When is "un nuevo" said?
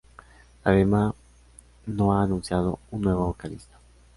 2.89-3.27